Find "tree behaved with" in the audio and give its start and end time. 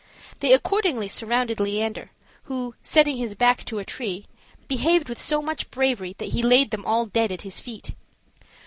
3.85-5.21